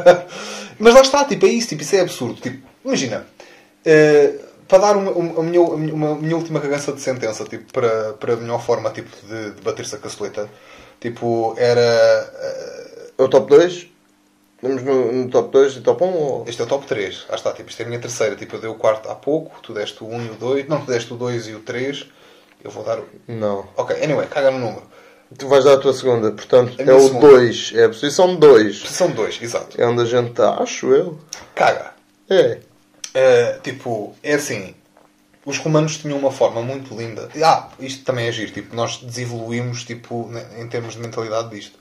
[0.80, 2.40] Mas lá está, tipo, é isso, tipo, isso é absurdo.
[2.40, 3.26] Tipo, imagina,
[3.84, 4.32] eh,
[4.66, 8.32] para dar uma, uma, a minha, uma minha última cagança de sentença, tipo, para, para
[8.32, 10.48] a melhor forma tipo, de, de bater-se a caçoleta,
[11.00, 11.80] tipo, era.
[13.16, 13.88] É o top 2?
[14.56, 16.06] Estamos no, no top 2 e top 1?
[16.06, 16.44] Ou...
[16.48, 17.26] Este é o top 3.
[17.28, 18.34] Ah está, tipo, isto é a minha terceira.
[18.34, 20.68] Tipo, eu dei o quarto há pouco, tu deste o 1 e o 2.
[20.68, 22.06] Não, tu deste o 2 e o 3.
[22.64, 23.04] Eu vou dar o.
[23.28, 23.68] Não.
[23.76, 24.82] Ok, anyway, caga no número.
[25.38, 27.28] Tu vais dar a tua segunda, portanto é minha o segunda.
[27.28, 28.78] 2, é a posição 2.
[28.80, 29.80] Posição 2, exato.
[29.80, 31.18] É onde a gente está, acho eu.
[31.54, 31.92] Caga.
[32.28, 32.58] É.
[33.14, 34.74] Uh, tipo, é assim.
[35.44, 37.28] Os romanos tinham uma forma muito linda.
[37.42, 38.50] Ah, isto também é giro.
[38.50, 41.78] Tipo, nós desevoluímos tipo, em termos de mentalidade disto.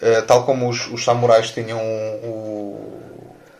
[0.00, 3.02] Uh, tal como os, os samurais tinham o,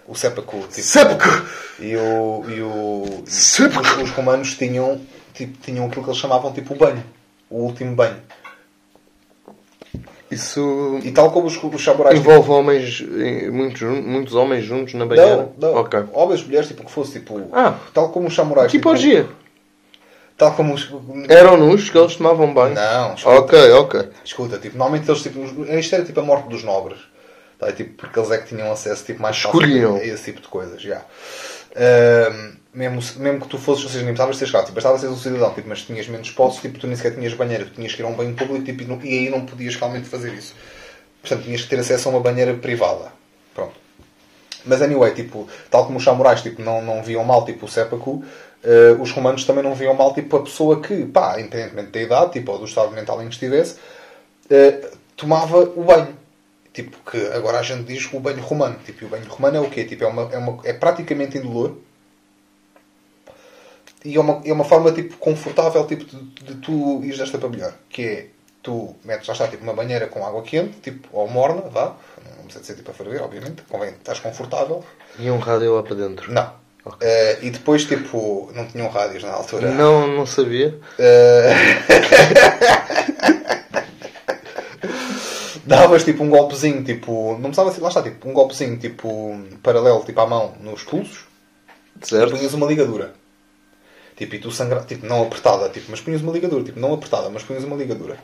[0.07, 0.61] o seppuku.
[0.69, 1.47] Tipo, Seppuku!
[1.79, 3.83] E, o, e o, Seppuku!
[3.83, 5.01] os, os romanos tinham,
[5.35, 7.05] tipo, tinham aquilo que eles chamavam tipo o banho.
[7.51, 8.21] O último banho.
[10.31, 15.07] Isso E tal como os, os samurais envolve homens, eh, muitos, muitos homens juntos na
[15.07, 15.49] banheira?
[15.59, 15.79] Não, não.
[15.81, 16.01] Ok.
[16.13, 17.49] Homens, mulheres, tipo, que fosse tipo.
[17.53, 17.77] Ah.
[17.95, 18.71] Tal como os samurais.
[18.71, 19.27] Tipo orgia.
[20.37, 20.89] Tal como os.
[21.29, 22.75] Eram nus que eles tomavam banho?
[22.75, 24.09] Não, escuta, Ok, ok.
[24.25, 25.41] escuta, tipo, normalmente eles, tipo,
[25.75, 26.99] isto era tipo a morte dos nobres.
[27.59, 27.73] Tá?
[27.73, 29.97] Tipo, porque eles é que tinham acesso tipo, mais fácil Escolhiam.
[29.97, 31.01] a esse tipo de coisas, já.
[32.75, 35.53] Mesmo, mesmo que tu fosses, ou seja, nem precisavas ser escravo, bastava seres um cidadão,
[35.53, 38.05] tipo, mas tinhas menos posses, tipo, tu nem sequer tinhas banheira, tu tinhas que ir
[38.05, 40.55] a um banho público tipo, e, não- e aí não podias realmente fazer isso.
[41.21, 43.11] Portanto, tinhas que ter acesso a uma banheira privada.
[43.55, 43.75] Pronto.
[44.65, 48.23] Mas anyway, tipo, tal como os samurais tipo, não, não viam mal tipo, o seppuku,
[48.63, 52.33] eh, os romanos também não viam mal tipo, a pessoa que, pá, independentemente da idade
[52.33, 53.77] tipo, ou do estado mental em que estivesse,
[54.51, 56.17] eh, tomava o banho.
[56.79, 58.77] Tipo, que agora a gente diz o banho romano.
[58.87, 59.85] Tipo, o banho romano é o quê?
[59.85, 61.75] Tipo, é, uma, é, uma, é praticamente indolor.
[64.05, 67.49] E é uma, é uma forma tipo, confortável tipo, de, de tu ires desta para
[67.49, 67.75] melhor.
[67.89, 68.27] Que é,
[68.63, 71.97] tu metes, já está, tipo, uma banheira com água quente, tipo, ou morna, vá.
[72.37, 73.63] Não precisa ser tipo a ferver, obviamente.
[73.69, 74.85] Convém, estás confortável.
[75.19, 76.33] E um rádio lá para dentro?
[76.33, 76.53] Não.
[77.01, 79.73] Eh, e depois, tipo, não tinham rádios na altura.
[79.73, 80.79] Não, não sabia.
[80.97, 81.55] Eh,
[85.69, 90.03] Davas tipo um golpezinho, tipo, não precisava ser, lá está, tipo, um golpezinho, tipo, paralelo,
[90.05, 91.21] tipo, à mão, nos pulsos,
[92.03, 92.31] e Certo?
[92.37, 93.15] punhas uma ligadura.
[94.17, 97.29] Tipo, e tu sangra, tipo, não apertada, tipo, mas punhas uma ligadura, tipo, não apertada,
[97.31, 98.17] mas punhas uma ligadura.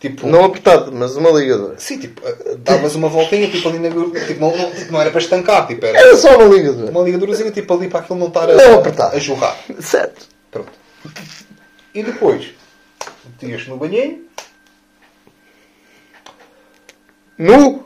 [0.00, 1.76] Tipo, Não apertado, mas uma ligadura.
[1.78, 5.10] sim, tipo, eh, davas uma voltinha, tipo, ali na, tipo, não, não, tipo, não era
[5.12, 6.90] para estancar, tipo, era Era só uma ligadura.
[6.90, 9.14] uma ligadurazinha, tipo, ali para aquilo não estar Não a, apertar.
[9.14, 9.56] a jorrar.
[9.80, 10.26] Certo.
[10.50, 10.72] Pronto.
[11.94, 12.48] E depois,
[13.24, 14.21] metias no banheiro,
[17.42, 17.82] Nu?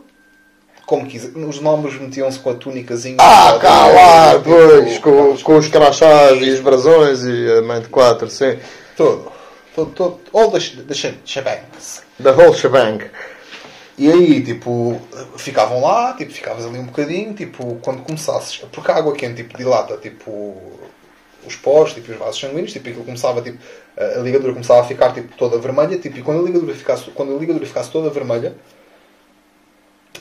[0.84, 1.36] como quiser.
[1.36, 3.16] Os nomes metiam-se com a túnicazinha.
[3.18, 7.88] Ah, cá lá, pois, com, com os crachás e os brasões e a mãe de
[7.88, 8.56] quatro, sim.
[8.96, 9.32] Todo.
[9.74, 10.20] Todo, todo.
[10.32, 12.02] All the, the sh- shebangs.
[12.22, 13.04] The whole shebang.
[13.98, 15.00] E aí, tipo,
[15.38, 19.56] ficavam lá, tipo, ficavas ali um bocadinho, tipo, quando começasses, porque a água quente, tipo,
[19.56, 20.60] dilata, tipo,
[21.44, 23.58] os poros, tipo, os vasos sanguíneos, tipo, aquilo começava, tipo,
[23.96, 27.10] a a ligadura começava a ficar, tipo, toda vermelha, tipo, e quando a ligadura ficasse,
[27.10, 28.54] quando a ligadura ficasse toda vermelha,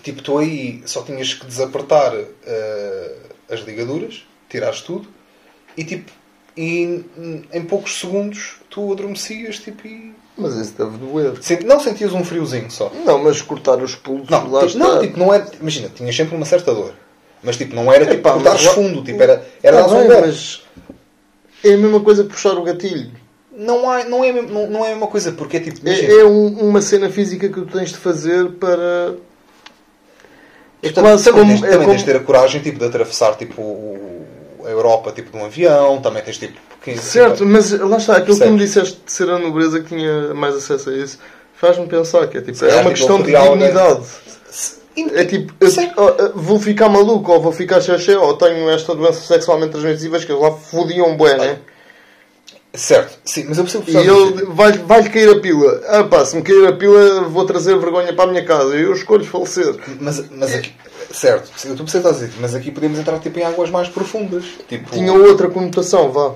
[0.05, 2.13] tipo, tu aí só tinhas que desapertar
[2.45, 3.11] eh,
[3.49, 5.07] as ligaduras, tirares tudo,
[5.75, 6.11] e, tipo,
[6.55, 7.03] e
[7.51, 10.13] em poucos segundos tu adormecias, tipo, e...
[10.37, 11.33] Mas isso deve doer.
[11.65, 12.91] Não sentias um friozinho só.
[13.05, 15.45] Não, mas cortar os pulsos Não, lá tipo, não, tipo, não é.
[15.59, 16.93] Imagina, tinhas sempre uma certa dor.
[17.41, 20.07] Mas tipo, não era tipo Epá, cortares mas- fundo, tipo, era, era Tá dar um
[20.07, 20.61] bem, mas
[21.63, 23.11] é a mesma coisa puxar o gatilho.
[23.51, 26.19] Não, há, não, é, não, não é a mesma coisa, porque é tipo, imagina, É,
[26.19, 29.15] é um- uma cena física que tu tens de fazer para.
[30.89, 31.51] É quase também, como.
[31.53, 33.97] tens, é também como- tens de ter a coragem tipo, de atravessar tipo,
[34.65, 36.59] a Europa tipo, de um avião, também tens tipo.
[36.83, 38.83] 15, Certo, mas lá está, aquilo que tu me Percebes?
[38.89, 41.17] disseste de ser a nobreza que tinha mais acesso a isso,
[41.55, 44.05] faz-me pensar que é tipo, é calhar, uma tipo, questão de dignidade.
[45.13, 49.71] É tipo, eu- vou ficar maluco, ou vou ficar xexé, ou tenho esta doença sexualmente
[49.71, 51.57] transmissível que eles lá fodiam bué, né?
[52.75, 55.81] Certo, sim, mas eu percebo que E ele vai- vai-lhe cair a pila.
[55.87, 58.75] Ah pá, se me cair a pila vou trazer vergonha para a minha casa.
[58.75, 59.75] Eu escolho falecer.
[59.99, 60.73] Mas, mas aqui,
[61.11, 64.43] certo, eu estou a dizer, mas aqui podemos entrar tipo, em águas mais profundas.
[64.67, 66.33] Tipo, Tinha outra conotação, vá.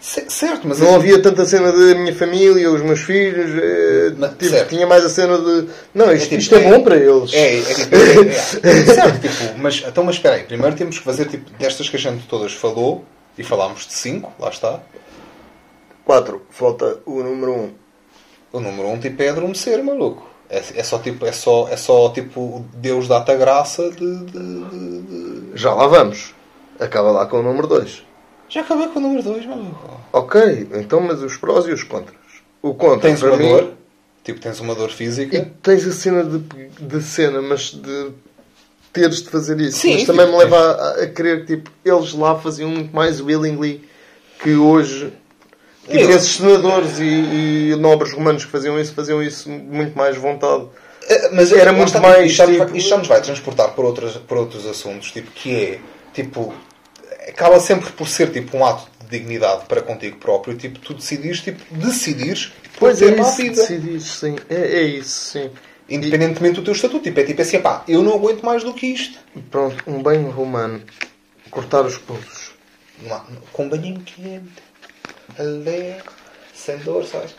[0.00, 3.50] C- Certo, mas Não aqui- havia tanta cena da minha família, os meus filhos.
[3.58, 5.66] eh, Não, tipo, tinha mais a cena de.
[5.94, 7.32] Não, isto, tipo, isto é, é- bom para eles.
[7.32, 7.94] É, é tipo.
[7.96, 8.84] é, é.
[8.94, 11.98] certo, tipo, mas, então, mas espera aí, primeiro temos que fazer tipo, destas que a
[11.98, 13.02] gente todas falou,
[13.38, 14.80] e falámos de 5, lá está.
[16.04, 16.42] 4.
[16.50, 17.56] Falta o número 1.
[17.62, 17.70] Um.
[18.52, 20.28] O número 1 um, tipo, é adormecer, maluco.
[20.48, 24.64] É, é só tipo, é só, é só tipo, Deus dá-te a graça de, de-
[24.64, 26.34] de- de- Já lá vamos.
[26.78, 28.04] Acaba lá com o número 2.
[28.48, 30.00] Já acabei com o número 2, maluco.
[30.12, 32.14] Ok, então, mas os prós e os contras.
[32.62, 33.72] O contra, Tens para uma mim, dor,
[34.22, 35.50] tipo, tens uma dor E física.
[35.62, 38.10] tens a cena de, de cena, mas de
[38.92, 39.78] teres de fazer isso.
[39.78, 42.94] Sim, mas também tipo, me leva a, a crer que tipo, eles lá faziam muito
[42.94, 43.82] mais willingly
[44.40, 45.12] que hoje.
[45.88, 47.04] Eu- esses senadores e,
[47.72, 50.64] e nobres romanos que faziam isso, faziam isso muito mais vontade.
[51.08, 53.08] Eh, Mas Era lá muito está, mais, Isto já, nos vai- tipo- isto já nos
[53.08, 55.78] vai transportar para, outras, para outros assuntos, tipo, que é,
[56.14, 56.54] tipo,
[57.28, 61.40] acaba sempre por ser, tipo, um ato de dignidade para contigo próprio, tipo, tu decidires,
[61.40, 64.00] tipo, decidires Pois é uma isso vida.
[64.00, 64.36] sim.
[64.48, 65.50] É, é isso, sim.
[65.88, 67.02] Independentemente do teu estatuto.
[67.04, 69.18] Tipo, é tipo assim, pá, eu não aguento mais do que isto.
[69.36, 70.80] E pronto, um banho romano.
[71.50, 72.52] Cortar os pulsos.
[73.52, 74.42] Com um banhinho quente,
[75.38, 75.96] ali,
[76.54, 77.34] sem dor, sabes?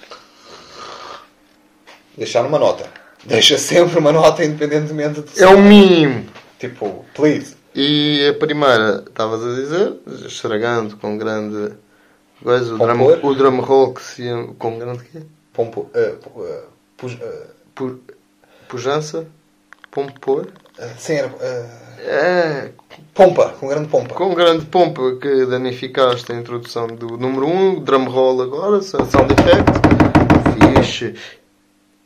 [2.18, 2.86] Deixar uma nota.
[3.26, 5.44] Deixa sempre uma nota, independentemente de...
[5.44, 6.26] É o mínimo.
[6.60, 7.56] Tipo, please.
[7.74, 9.94] E a primeira, estavas a dizer,
[10.26, 11.74] estragando com grande
[12.42, 14.24] coisa, o drum, o drum roll que se
[14.58, 15.22] com grande quê?
[15.52, 15.90] Pompo,
[16.98, 18.00] puj- eh, Pu-
[18.70, 19.26] Pujança?
[19.92, 20.48] Pompor?
[20.78, 22.72] eh, sim, era, eh, É,
[23.16, 24.14] pompa, com grande pompa.
[24.14, 29.34] com grande pompa que danificaste a introdução do número 1, um, drum roll agora, sound
[29.34, 29.72] effect.
[30.76, 31.16] Fixe.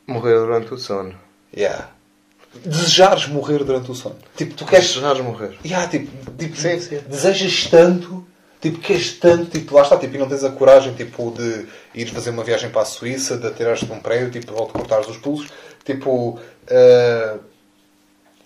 [0.06, 1.14] Morrer durante o sono.
[1.54, 1.88] Yeah.
[2.64, 4.16] Desejares morrer durante o sono.
[4.36, 4.86] Tipo, tu queres...
[4.86, 5.58] Desejares morrer.
[5.64, 7.00] Yeah, tipo, tipo, Sim, sim.
[7.08, 8.24] desejas tanto,
[8.60, 12.06] tipo, queres tanto, tipo, lá está, tipo, e não tens a coragem, tipo, de ir
[12.06, 15.08] fazer uma viagem para a Suíça, de atirares de um prédio, tipo, ou de cortares
[15.08, 15.48] os pulsos,
[15.84, 17.36] tipo, eh,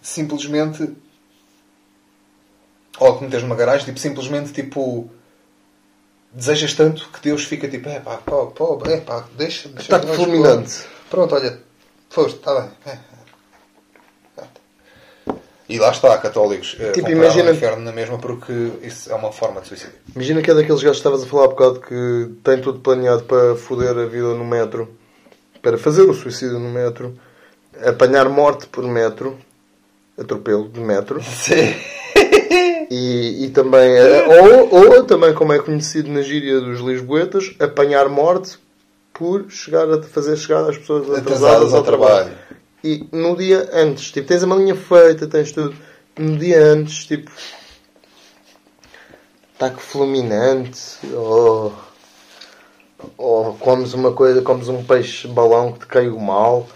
[0.03, 0.91] simplesmente,
[2.99, 5.11] ou de meteres numa garagem, tipo, simplesmente, tipo,
[6.33, 9.95] desejas tanto que Deus fica tipo, é pá, pá, pá, é pá, deixa, deixa.
[9.97, 10.85] Ataque fulminante.
[11.11, 11.61] Pronto, olha,
[12.11, 12.71] foste, está bem.
[12.87, 12.99] É.
[14.37, 14.61] Pronto.
[15.69, 16.77] E lá está, católicos.
[16.79, 18.53] eh, Tipo, imagina- inferno na mesma porque
[18.83, 19.95] isso é uma forma de suicídio.
[20.15, 23.25] Imagina que é daqueles gajos que estavas a falar há bocado que tem tudo planeado
[23.25, 24.95] para foder a vida no metro,
[25.63, 27.19] para fazer o suicídio no metro,
[27.85, 29.39] apanhar morte por metro,
[30.19, 31.75] atropelo de metro, Sim.
[32.95, 38.09] E, e também, eh, ou, ou também como é conhecido na gíria dos lisboetas, apanhar
[38.09, 38.57] morte
[39.13, 42.31] por chegar a fazer chegar as pessoas atrasadas ao trabalho.
[42.85, 45.75] E no dia antes, tipo, tens a malinha feita, tens tudo.
[46.17, 47.33] No dia antes, tipo,
[49.57, 50.81] ataque fulminante,
[51.13, 51.75] ou,
[53.19, 56.69] ou comes uma coisa, comes um peixe balão que te caiu mal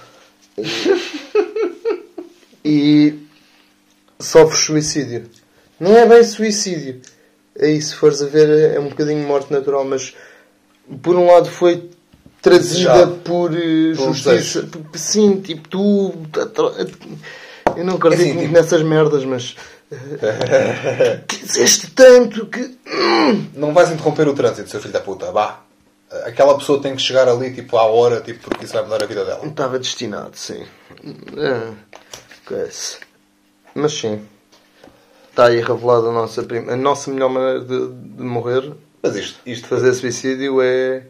[2.64, 3.24] e
[4.18, 5.37] sofres suicídio.
[5.80, 7.00] Não é bem suicídio.
[7.60, 10.14] Aí, se fores a ver, é um bocadinho morte natural, mas
[11.02, 11.90] por um lado foi
[12.40, 14.62] trazida por eh, justiça.
[14.92, 16.14] P- Sim, tipo, tu.
[17.76, 19.56] Eu não acredito Assim, muito tipo- nessas merdas, mas.
[21.28, 22.76] Quiseste tanto que.
[23.54, 25.30] Não vais interromper o trânsito, seu filho da puta.
[25.32, 25.60] Vá.
[26.24, 29.06] Aquela pessoa tem que chegar ali tipo à hora, tipo, porque isso vai mudar a
[29.06, 29.44] vida dela.
[29.46, 30.64] Estava destinado, sim.
[31.36, 31.72] É.
[33.74, 34.20] Mas sim.
[35.38, 39.52] Está aí revelada a nossa, a nossa melhor maneira de, de morrer, Mas isto, de
[39.52, 41.04] isto fazer suicídio, é.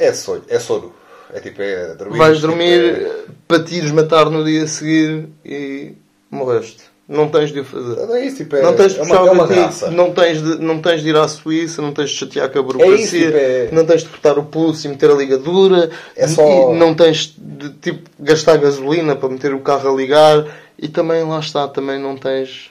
[0.00, 0.42] é sono.
[0.48, 0.90] É sono.
[1.34, 2.16] É tipo, é dormir.
[2.16, 3.06] Vais dormir,
[3.46, 5.92] para te ires matar no dia a seguir e
[6.30, 6.82] morreste.
[7.06, 8.10] Não tens de o fazer.
[8.10, 9.90] É, é isso, tipo, é, não tens de é uma, é uma graça.
[9.90, 12.62] não tens de, não tens de ir à Suíça, não tens de chatear com a
[12.62, 15.90] É isso, burocracia, tipo, é- não tens de cortar o pulso e meter a ligadura,
[16.16, 20.46] É só- não tens de tipo, gastar gasolina para meter o carro a ligar
[20.78, 22.70] e também lá está, também não tens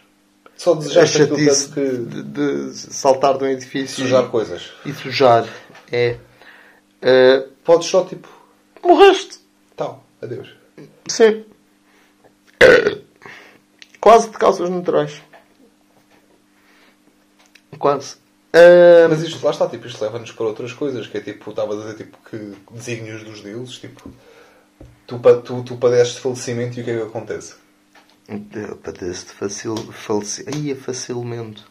[0.57, 1.97] Só desejaste aquilo que...
[1.97, 4.71] de, de saltar de um edifício Sujar coisas.
[4.85, 5.47] e sujar.
[5.91, 6.17] É.
[7.01, 8.27] Eh, Podes só tipo...
[8.83, 9.39] morreste.
[9.75, 10.49] Tal, adeus.
[11.07, 11.45] Sim.
[14.01, 15.21] Quase de causas naturais.
[17.77, 18.15] Quase.
[18.53, 21.73] Eh, Mas isto lá está, tipo, isto leva-nos para outras coisas, que é tipo, estava
[21.73, 24.09] a dizer tipo que desígnios dos deuses, tipo,
[25.05, 27.55] tu, tu, tu padeceste falecimento e o que é que acontece?
[28.27, 29.75] Eu padeço de facil...
[29.75, 30.45] faleci...
[30.53, 31.63] Ai, é facilamento.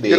[0.00, 0.18] Deu!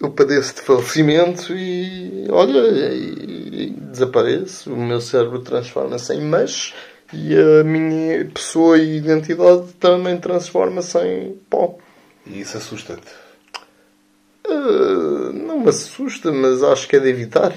[0.00, 2.26] Eu padeço de falecimento e...
[2.30, 2.60] Olha,
[2.92, 4.72] e, e desapareço.
[4.72, 6.74] O meu cérebro transforma-se em mas
[7.12, 11.76] e a minha pessoa e identidade também transforma-se em pó.
[12.26, 13.12] E isso assusta-te.
[14.46, 17.52] Ah, não me assusta, mas acho que é de evitar.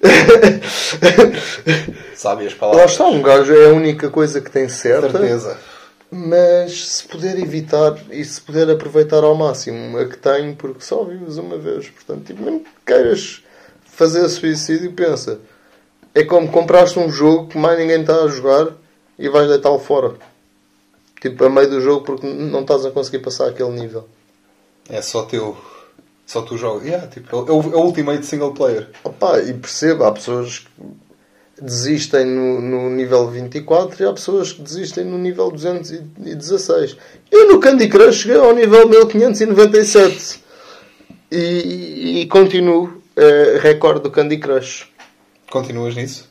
[2.14, 2.92] Sabe as Lá palavras?
[2.92, 5.10] está, um gajo é a única coisa que tem certa.
[5.10, 5.58] Certeza.
[6.10, 11.04] Mas se puder evitar e se puder aproveitar ao máximo a que tem, porque só
[11.04, 11.88] vives uma vez.
[11.88, 13.42] Portanto, tipo, mesmo que queiras
[13.84, 15.40] fazer suicídio, pensa.
[16.14, 18.68] É como compraste um jogo que mais ninguém está a jogar
[19.18, 20.14] e vais deitá-lo fora.
[21.20, 24.08] Tipo, a meio do jogo porque não estás a conseguir passar aquele nível.
[24.88, 25.56] É só teu.
[26.26, 26.84] Só tu jogas.
[26.84, 28.88] Yeah, tipo, é o, é o Ultimate Single Player.
[29.04, 34.60] Opa, e perceba, há pessoas que desistem no, no nível 24 e há pessoas que
[34.60, 36.96] desistem no nível 216.
[37.30, 40.42] Eu no Candy Crush cheguei ao nível 1597
[41.30, 44.86] e, e continuo eh, recorde do Candy Crush.
[45.50, 46.28] Continuas nisso?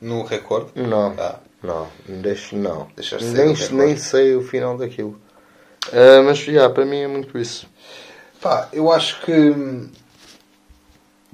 [0.00, 0.70] No recorde?
[0.76, 1.40] Não, Ah.
[1.62, 2.88] não, deixo, não.
[2.94, 5.18] Deixaste nem, nem sei o final daquilo.
[5.92, 7.66] Ah, mas já, para mim é muito isso.
[8.44, 9.32] Pá, eu acho que.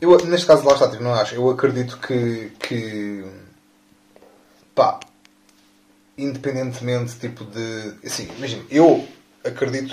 [0.00, 1.34] Eu, neste caso, lá está, tipo, não acho.
[1.34, 2.52] Eu acredito que.
[2.60, 3.24] que
[4.72, 5.00] pá,
[6.16, 7.94] independentemente tipo de.
[8.06, 9.04] Assim, imagina, eu
[9.44, 9.92] acredito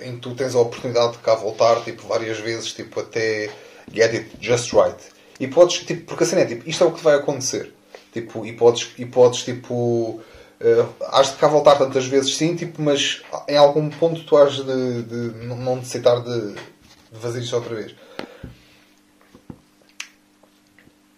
[0.00, 3.50] em que tu tens a oportunidade de cá voltar tipo, várias vezes tipo, até
[3.92, 5.02] get it just right.
[5.40, 7.74] E podes, tipo, porque assim é, tipo, isto é o que vai acontecer.
[8.12, 10.22] Tipo, e podes, e podes tipo.
[10.64, 14.54] Uh, has de cá voltar tantas vezes sim, tipo, mas em algum ponto tu has
[14.64, 17.92] de, de não- necessitar de, de fazer isto outra vez.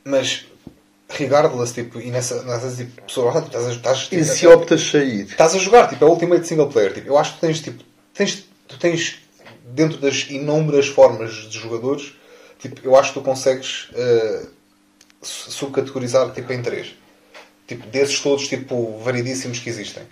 [0.05, 0.47] Mas
[1.11, 4.81] regardless, tipo, e nessa, nessas tipo, pessoas, tipo, estás, a- estás, tipo, E se optas
[4.81, 5.27] sair?
[5.27, 6.95] estás a jogar, tipo, é o Ultimate Single Player.
[6.95, 9.19] Tipo, eu acho que tu tens, tipo, tens, tu tens,
[9.67, 12.15] dentro das inúmeras formas de jogadores,
[12.59, 13.89] tipo, eu acho que tu consegues
[15.23, 16.95] su- subcategorizar, tipo, em três.
[17.67, 20.03] Tipo, desses todos, tipo, variedíssimos que existem.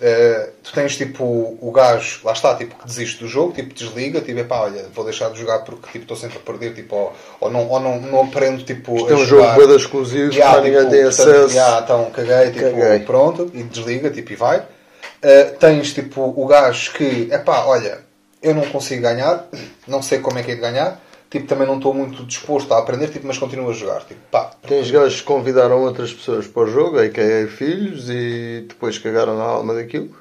[0.00, 1.22] Eh, tu tens, tipo,
[1.60, 5.04] o gajo, lá está, tipo, que desiste do jogo, tipo, desliga, tipo, epá, olha, vou
[5.04, 8.00] deixar de jogar porque, tipo, estou sempre a perder, tipo, ou, ou, não, ou não,
[8.00, 9.54] não aprendo, tipo, Isto é um jogar.
[9.54, 11.54] jogo exclusivo, Yeah, para ninguém tipo, tem portanto, acesso.
[11.54, 12.98] yeah, então caguei, tipo, Caguei.
[13.00, 14.58] pronto, e desliga, tipo, e vai.
[14.58, 18.00] Uh, tens, tipo, o gajo que, epá, olha,
[18.42, 19.46] eu não consigo ganhar,
[19.86, 21.00] não sei como é que é de ganhar,
[21.32, 24.52] tipo, também não estou muito disposto a aprender, tipo, mas continuo a jogar, tipo, pá.
[24.68, 28.98] Tens gajos que convidaram outras pessoas para o jogo, aí que é filhos, e depois
[28.98, 30.14] cagaram na alma daquilo.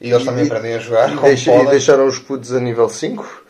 [0.00, 3.44] E eles também aprendem a jogar, E, deixa- e deixaram os putos a nível 5.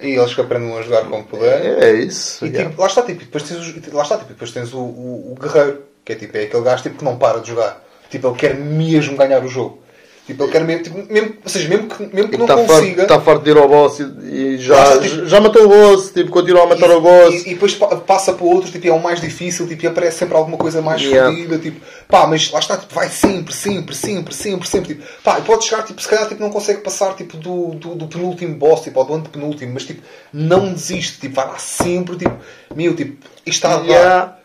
[0.00, 1.72] e eles que aprendem a jogar como puderem.
[1.82, 2.44] É isso.
[2.44, 2.68] E yeah.
[2.70, 5.40] tipo, lá está, tipo, depois tens, os- lá está, tipo, depois tens o, o, o
[5.40, 7.82] guerreiro, que é tipo, é aquele gajo tipo, que não para de jogar.
[8.10, 9.81] Tipo, ele quer mesmo ganhar o jogo.
[10.24, 12.56] Tipo, ele quer mesmo, tipo, mesmo ou seja, mesmo que, mesmo que E não está
[12.56, 13.04] farto, consiga.
[13.06, 16.10] tá farto de ir ao boss e, e já, está, tipo- já matou o boss,
[16.12, 17.34] tipo, continua a matar o boss.
[17.44, 20.18] E, e depois pa- passa para outro, tipo, é o mais difícil, tipo, e aparece
[20.18, 21.28] sempre alguma coisa mais Yeah.
[21.28, 25.40] fodida, tipo, pá, mas lá está, tipo, vai sempre, sempre, sempre, sempre, sempre, tipo, pá,
[25.40, 28.54] e pode chegar, tipo, se calhar, tipo, não consegue passar, tipo, do, do, do penúltimo
[28.54, 32.36] boss, tipo, ou do antepenúltimo, mas, tipo, não desiste, tipo, vai lá sempre, tipo,
[32.76, 33.84] meu, tipo, isto está a dar.
[33.86, 34.36] Yeah.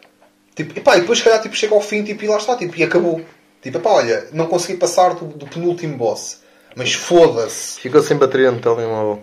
[0.55, 2.55] Tipo, e pá, e depois, se calhar, tipo, chega ao fim, tipo, e lá está,
[2.55, 3.21] tipo, e acabou.
[3.61, 6.41] Tipo, pá, olha, não consegui passar do, do penúltimo boss.
[6.75, 7.79] Mas foda-se.
[7.81, 9.21] Ficou sem bateria no telemóvel.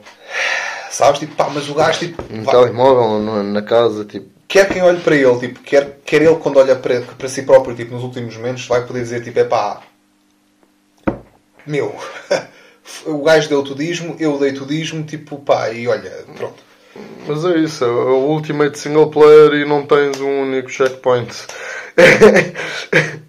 [0.90, 1.20] Sabes?
[1.20, 4.29] Tipo, pá, mas o gajo, tipo, No vai- telemóvel, no- na casa, tipo.
[4.49, 7.75] quer quem olhe para ele, tipo, quer, quer ele quando olha para, para si próprio,
[7.77, 9.81] tipo, nos últimos momentos, vai poder dizer, tipo, é pá,
[11.66, 11.94] meu,
[13.07, 16.62] o gajo deu tudismo, eu dei tudismo, tipo, pá, e olha, pronto.
[17.27, 21.33] Mas é isso, é o Ultimate Single Player e não tens um único checkpoint.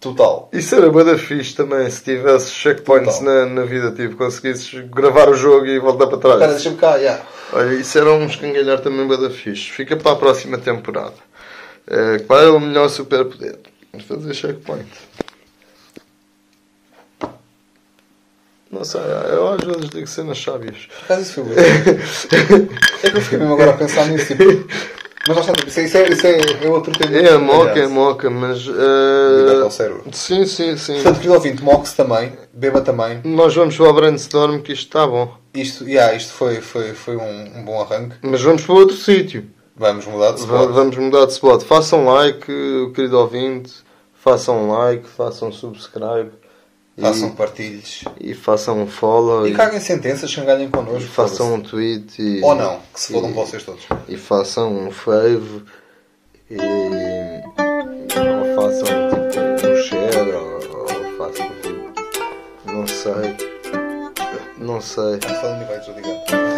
[0.00, 0.48] Total.
[0.50, 5.28] Isso era bué da fixe também, se tivesses checkpoints na, na vida, tipo, conseguisses gravar
[5.28, 6.34] o jogo e voltar para trás.
[6.36, 7.22] Espera, deixa-me cá, yeah.
[7.52, 9.70] Olha, isso era um escangalhar também bué da fixe.
[9.70, 11.14] Fica para a próxima temporada.
[11.86, 13.58] É, qual é o melhor superpoder?
[14.08, 14.88] Fazer checkpoint.
[18.70, 20.88] Não sei, eu às vezes digo cenas sábias.
[21.04, 21.44] Acaso isso.
[23.02, 24.68] É que eu fiquei mesmo agora a pensar nisso, tipo,
[25.28, 27.16] Mas lá está, tipo, isso é, isso é, isso é, é outro tema.
[27.16, 28.66] É moca, é moca, mas.
[29.62, 30.04] Ao cérebro.
[30.12, 30.94] sim, sim, sim.
[30.94, 33.20] Portanto, querido ouvinte, moque-se também, beba também.
[33.24, 35.34] Nós vamos para o brainstorm que isto está bom.
[35.52, 38.16] Isto, yeah, isto foi, foi, foi um, um bom arranque.
[38.22, 39.50] Mas vamos para outro sítio.
[39.76, 40.70] Vamos mudar de spot.
[40.70, 41.62] Vamos mudar de spot.
[41.64, 42.46] Façam like,
[42.94, 43.72] querido ouvinte.
[44.14, 46.30] Façam like, façam subscribe.
[47.00, 48.04] E, Façam partilhos.
[48.20, 49.46] e façam um follow.
[49.48, 51.08] E caguem sentenças, xangalhem e connosco.
[51.08, 52.20] façam um tweet.
[52.20, 53.86] E, Ou não, que se fodam e- vocês todos.
[54.06, 55.62] E façam um fave.
[56.50, 56.56] E.
[58.18, 58.86] Ou façam
[59.30, 60.32] tipo um share.
[60.32, 62.70] Ou, ou façam tipo.
[62.70, 63.36] Não sei.
[64.58, 65.04] Não sei.
[65.14, 66.49] Antes de falar, vai desligar.